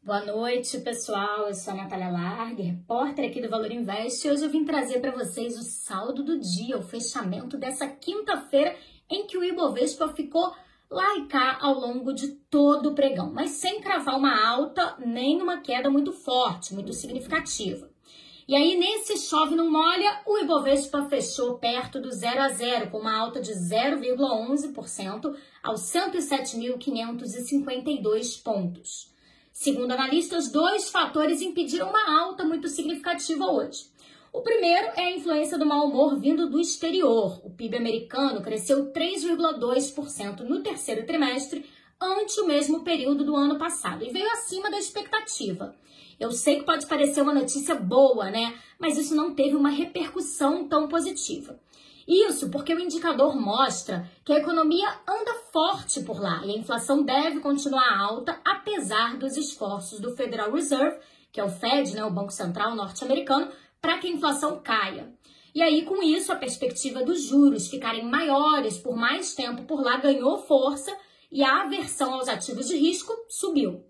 Boa 0.00 0.24
noite, 0.24 0.78
pessoal. 0.78 1.48
Eu 1.48 1.54
sou 1.54 1.74
a 1.74 1.76
Natália 1.76 2.08
Largue, 2.08 2.62
repórter 2.62 3.28
aqui 3.28 3.42
do 3.42 3.50
Valor 3.50 3.70
Invest, 3.70 4.26
e 4.26 4.30
hoje 4.30 4.44
eu 4.44 4.48
vim 4.48 4.64
trazer 4.64 5.00
para 5.00 5.10
vocês 5.10 5.58
o 5.58 5.62
saldo 5.62 6.22
do 6.22 6.38
dia, 6.38 6.78
o 6.78 6.82
fechamento 6.82 7.58
dessa 7.58 7.86
quinta-feira 7.86 8.74
em 9.10 9.26
que 9.26 9.36
o 9.36 9.44
Ibovespa 9.44 10.08
ficou 10.14 10.50
lá 10.88 11.16
e 11.16 11.26
cá 11.26 11.58
ao 11.60 11.74
longo 11.74 12.14
de 12.14 12.28
todo 12.48 12.90
o 12.90 12.94
pregão, 12.94 13.30
mas 13.34 13.50
sem 13.50 13.82
cravar 13.82 14.16
uma 14.16 14.48
alta 14.48 14.96
nem 15.04 15.42
uma 15.42 15.60
queda 15.60 15.90
muito 15.90 16.12
forte, 16.12 16.72
muito 16.72 16.94
significativa. 16.94 17.90
E 18.46 18.54
aí, 18.54 18.78
nesse 18.78 19.18
chove 19.18 19.54
não 19.54 19.70
molha, 19.70 20.22
o 20.24 20.38
Ibovespa 20.38 21.06
fechou 21.10 21.58
perto 21.58 22.00
do 22.00 22.10
0 22.10 22.40
a 22.40 22.48
0, 22.48 22.90
com 22.90 22.98
uma 22.98 23.14
alta 23.14 23.42
de 23.42 23.52
0,11% 23.52 25.36
aos 25.62 25.82
107.552 25.82 28.42
pontos. 28.42 29.17
Segundo 29.58 29.90
analistas, 29.90 30.52
dois 30.52 30.88
fatores 30.88 31.42
impediram 31.42 31.88
uma 31.88 32.20
alta 32.22 32.44
muito 32.44 32.68
significativa 32.68 33.44
hoje. 33.44 33.86
O 34.32 34.40
primeiro 34.40 34.92
é 34.94 35.06
a 35.06 35.16
influência 35.16 35.58
do 35.58 35.66
mau 35.66 35.88
humor 35.88 36.16
vindo 36.16 36.48
do 36.48 36.60
exterior. 36.60 37.40
O 37.44 37.50
PIB 37.50 37.76
americano 37.76 38.40
cresceu 38.40 38.92
3,2% 38.92 40.42
no 40.42 40.62
terceiro 40.62 41.04
trimestre, 41.04 41.68
ante 42.00 42.40
o 42.40 42.46
mesmo 42.46 42.84
período 42.84 43.24
do 43.24 43.34
ano 43.34 43.58
passado, 43.58 44.04
e 44.04 44.12
veio 44.12 44.30
acima 44.30 44.70
da 44.70 44.78
expectativa. 44.78 45.74
Eu 46.20 46.30
sei 46.30 46.60
que 46.60 46.64
pode 46.64 46.86
parecer 46.86 47.20
uma 47.20 47.34
notícia 47.34 47.74
boa, 47.74 48.30
né? 48.30 48.54
Mas 48.78 48.96
isso 48.96 49.16
não 49.16 49.34
teve 49.34 49.56
uma 49.56 49.70
repercussão 49.70 50.68
tão 50.68 50.86
positiva. 50.86 51.58
Isso 52.06 52.48
porque 52.48 52.72
o 52.72 52.78
indicador 52.80 53.34
mostra 53.34 54.08
que 54.24 54.32
a 54.32 54.38
economia 54.38 54.88
anda 55.06 55.34
forte 55.52 56.02
por 56.02 56.20
lá 56.20 56.44
e 56.44 56.50
a 56.50 56.58
inflação 56.58 57.02
deve 57.02 57.40
continuar 57.40 57.98
alta, 57.98 58.40
apesar 58.44 59.16
dos 59.16 59.36
esforços 59.36 60.00
do 60.00 60.14
Federal 60.14 60.52
Reserve, 60.52 60.98
que 61.32 61.40
é 61.40 61.44
o 61.44 61.48
Fed, 61.48 61.94
né, 61.94 62.04
o 62.04 62.10
Banco 62.10 62.32
Central 62.32 62.74
norte-americano, 62.74 63.50
para 63.80 63.98
que 63.98 64.06
a 64.06 64.10
inflação 64.10 64.60
caia. 64.60 65.12
E 65.54 65.62
aí, 65.62 65.84
com 65.84 66.02
isso, 66.02 66.30
a 66.32 66.36
perspectiva 66.36 67.02
dos 67.02 67.22
juros 67.22 67.68
ficarem 67.68 68.04
maiores 68.04 68.78
por 68.78 68.96
mais 68.96 69.34
tempo 69.34 69.64
por 69.64 69.82
lá 69.82 69.96
ganhou 69.96 70.38
força 70.38 70.96
e 71.30 71.42
a 71.42 71.62
aversão 71.62 72.14
aos 72.14 72.28
ativos 72.28 72.68
de 72.68 72.76
risco 72.76 73.12
subiu. 73.28 73.84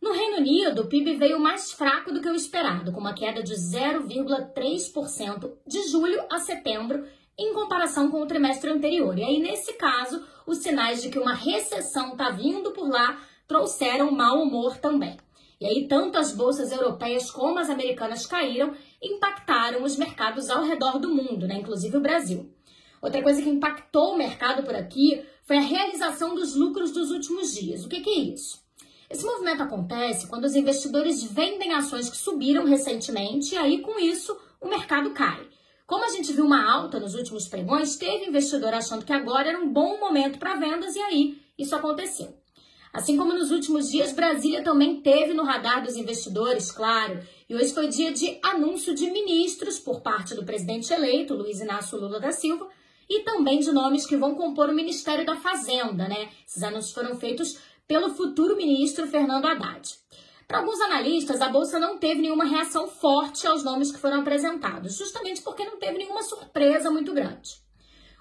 No 0.00 0.12
Reino 0.12 0.36
Unido, 0.36 0.82
o 0.82 0.86
PIB 0.86 1.16
veio 1.16 1.40
mais 1.40 1.72
fraco 1.72 2.12
do 2.12 2.20
que 2.20 2.28
o 2.28 2.34
esperado, 2.34 2.92
com 2.92 3.00
uma 3.00 3.14
queda 3.14 3.42
de 3.42 3.54
0,3% 3.54 5.50
de 5.66 5.88
julho 5.88 6.22
a 6.30 6.38
setembro 6.38 7.04
em 7.36 7.52
comparação 7.52 8.10
com 8.10 8.20
o 8.20 8.26
trimestre 8.26 8.70
anterior. 8.70 9.18
E 9.18 9.24
aí, 9.24 9.40
nesse 9.40 9.72
caso, 9.74 10.24
os 10.48 10.58
sinais 10.58 11.02
de 11.02 11.10
que 11.10 11.18
uma 11.18 11.34
recessão 11.34 12.12
está 12.12 12.30
vindo 12.30 12.72
por 12.72 12.88
lá 12.88 13.20
trouxeram 13.46 14.10
mau 14.10 14.42
humor 14.42 14.78
também. 14.78 15.18
E 15.60 15.66
aí, 15.66 15.86
tanto 15.86 16.16
as 16.16 16.32
bolsas 16.32 16.72
europeias 16.72 17.30
como 17.30 17.58
as 17.58 17.68
americanas 17.68 18.24
caíram, 18.24 18.72
impactaram 19.02 19.82
os 19.82 19.96
mercados 19.96 20.48
ao 20.48 20.64
redor 20.64 20.98
do 20.98 21.14
mundo, 21.14 21.46
né? 21.46 21.56
inclusive 21.56 21.96
o 21.96 22.00
Brasil. 22.00 22.50
Outra 23.02 23.22
coisa 23.22 23.42
que 23.42 23.48
impactou 23.48 24.14
o 24.14 24.16
mercado 24.16 24.62
por 24.62 24.74
aqui 24.74 25.22
foi 25.44 25.58
a 25.58 25.62
realização 25.62 26.34
dos 26.34 26.54
lucros 26.54 26.92
dos 26.92 27.10
últimos 27.10 27.54
dias. 27.54 27.84
O 27.84 27.88
que, 27.88 28.00
que 28.00 28.10
é 28.10 28.18
isso? 28.18 28.60
Esse 29.10 29.24
movimento 29.24 29.62
acontece 29.62 30.28
quando 30.28 30.44
os 30.44 30.56
investidores 30.56 31.22
vendem 31.22 31.74
ações 31.74 32.08
que 32.08 32.16
subiram 32.16 32.64
recentemente 32.64 33.54
e 33.54 33.58
aí, 33.58 33.80
com 33.80 33.98
isso, 33.98 34.38
o 34.60 34.68
mercado 34.68 35.10
cai. 35.10 35.46
Como 35.88 36.04
a 36.04 36.10
gente 36.10 36.34
viu 36.34 36.44
uma 36.44 36.70
alta 36.70 37.00
nos 37.00 37.14
últimos 37.14 37.48
pregões, 37.48 37.96
teve 37.96 38.26
investidor 38.26 38.74
achando 38.74 39.06
que 39.06 39.12
agora 39.12 39.48
era 39.48 39.58
um 39.58 39.72
bom 39.72 39.98
momento 39.98 40.38
para 40.38 40.54
vendas 40.54 40.94
e 40.94 41.00
aí 41.00 41.40
isso 41.58 41.74
aconteceu. 41.74 42.36
Assim 42.92 43.16
como 43.16 43.32
nos 43.32 43.50
últimos 43.50 43.90
dias, 43.90 44.12
Brasília 44.12 44.62
também 44.62 45.00
teve 45.00 45.32
no 45.32 45.44
radar 45.44 45.82
dos 45.82 45.96
investidores, 45.96 46.70
claro, 46.70 47.26
e 47.48 47.54
hoje 47.54 47.72
foi 47.72 47.88
dia 47.88 48.12
de 48.12 48.38
anúncio 48.42 48.94
de 48.94 49.10
ministros 49.10 49.78
por 49.78 50.02
parte 50.02 50.34
do 50.34 50.44
presidente 50.44 50.92
eleito, 50.92 51.32
Luiz 51.32 51.58
Inácio 51.58 51.98
Lula 51.98 52.20
da 52.20 52.32
Silva, 52.32 52.68
e 53.08 53.20
também 53.20 53.60
de 53.60 53.72
nomes 53.72 54.04
que 54.04 54.14
vão 54.14 54.34
compor 54.34 54.68
o 54.68 54.74
Ministério 54.74 55.24
da 55.24 55.36
Fazenda, 55.36 56.06
né? 56.06 56.28
Esses 56.46 56.62
anúncios 56.62 56.92
foram 56.92 57.16
feitos 57.16 57.56
pelo 57.86 58.10
futuro 58.10 58.58
ministro 58.58 59.06
Fernando 59.06 59.46
Haddad. 59.46 59.94
Para 60.48 60.60
alguns 60.60 60.80
analistas, 60.80 61.42
a 61.42 61.50
bolsa 61.50 61.78
não 61.78 61.98
teve 61.98 62.22
nenhuma 62.22 62.46
reação 62.46 62.88
forte 62.88 63.46
aos 63.46 63.62
nomes 63.62 63.92
que 63.92 63.98
foram 63.98 64.22
apresentados, 64.22 64.96
justamente 64.96 65.42
porque 65.42 65.62
não 65.62 65.78
teve 65.78 65.98
nenhuma 65.98 66.22
surpresa 66.22 66.90
muito 66.90 67.12
grande. 67.12 67.60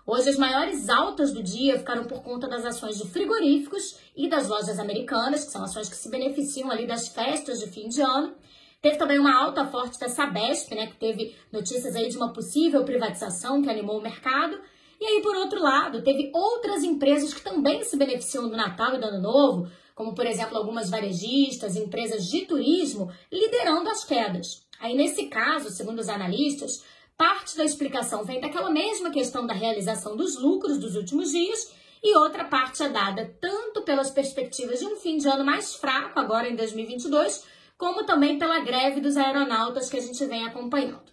Hoje, 0.06 0.28
as 0.28 0.38
maiores 0.38 0.90
altas 0.90 1.32
do 1.32 1.42
dia 1.42 1.80
ficaram 1.80 2.04
por 2.04 2.22
conta 2.22 2.46
das 2.46 2.66
ações 2.66 2.98
de 2.98 3.08
frigoríficos 3.08 3.98
e 4.14 4.28
das 4.28 4.50
lojas 4.50 4.78
americanas, 4.78 5.46
que 5.46 5.52
são 5.54 5.64
ações 5.64 5.88
que 5.88 5.96
se 5.96 6.12
beneficiam 6.12 6.70
ali 6.70 6.86
das 6.86 7.08
festas 7.08 7.60
de 7.60 7.68
fim 7.68 7.88
de 7.88 8.02
ano. 8.02 8.36
Teve 8.82 8.98
também 8.98 9.20
uma 9.20 9.34
alta 9.34 9.66
forte 9.66 9.98
da 9.98 10.10
Sabesp, 10.10 10.76
né, 10.76 10.88
que 10.88 10.98
teve 10.98 11.34
notícias 11.50 11.96
aí 11.96 12.10
de 12.10 12.18
uma 12.18 12.34
possível 12.34 12.84
privatização 12.84 13.62
que 13.62 13.70
animou 13.70 14.00
o 14.00 14.04
mercado. 14.04 14.60
E 15.00 15.06
aí, 15.06 15.22
por 15.22 15.36
outro 15.38 15.62
lado, 15.62 16.04
teve 16.04 16.30
outras 16.34 16.84
empresas 16.84 17.34
que 17.34 17.42
também 17.42 17.86
se 17.86 17.96
beneficiam 17.96 18.50
do 18.50 18.58
Natal 18.58 18.96
e 18.96 19.00
do 19.00 19.06
Ano 19.06 19.22
Novo, 19.22 19.72
como 19.98 20.14
por 20.14 20.26
exemplo 20.28 20.56
algumas 20.56 20.92
varejistas, 20.92 21.76
empresas 21.76 22.28
de 22.28 22.46
turismo, 22.46 23.12
liderando 23.32 23.90
as 23.90 24.04
quedas. 24.04 24.62
Aí 24.80 24.96
nesse 24.96 25.26
caso, 25.26 25.72
segundo 25.72 25.98
os 25.98 26.08
analistas, 26.08 26.84
parte 27.18 27.58
da 27.58 27.66
explicação 27.66 28.24
vem 28.24 28.40
daquela 28.40 28.70
mesma 28.70 29.10
questão 29.10 29.48
da 29.48 29.56
realização 29.56 30.16
dos 30.16 30.40
lucros 30.40 30.78
dos 30.78 30.96
últimos 30.96 31.32
dias 31.32 31.74
e 32.04 32.16
outra 32.16 32.46
parte 32.46 32.84
é 32.84 32.90
dada 32.90 33.36
tanto 33.42 33.82
pelas 33.82 34.12
perspectivas 34.12 34.78
de 34.78 34.86
um 34.86 34.98
fim 34.98 35.18
de 35.18 35.28
ano 35.28 35.44
mais 35.44 35.74
fraco 35.74 36.20
agora 36.20 36.48
em 36.48 36.56
2022, 36.56 37.44
como 37.76 38.06
também 38.06 38.38
pela 38.38 38.60
greve 38.60 39.02
dos 39.02 39.18
aeronautas 39.18 39.90
que 39.90 39.98
a 39.98 40.02
gente 40.02 40.24
vem 40.28 40.46
acompanhando. 40.46 41.12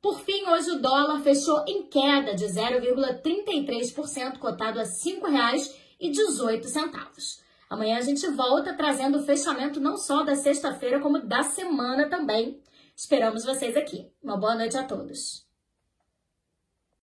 Por 0.00 0.20
fim, 0.20 0.46
hoje 0.46 0.70
o 0.70 0.80
dólar 0.80 1.22
fechou 1.22 1.64
em 1.66 1.88
queda 1.88 2.36
de 2.36 2.44
0,33%, 2.44 4.38
cotado 4.38 4.78
a 4.78 4.84
R$ 4.84 4.88
5,18. 4.88 7.41
Amanhã 7.72 7.96
a 7.96 8.02
gente 8.02 8.28
volta 8.28 8.74
trazendo 8.74 9.16
o 9.16 9.22
fechamento 9.22 9.80
não 9.80 9.96
só 9.96 10.22
da 10.22 10.36
sexta-feira, 10.36 11.00
como 11.00 11.18
da 11.22 11.42
semana 11.42 12.06
também. 12.06 12.60
Esperamos 12.94 13.46
vocês 13.46 13.78
aqui. 13.78 14.12
Uma 14.22 14.36
boa 14.36 14.54
noite 14.54 14.76
a 14.76 14.84
todos. 14.84 15.46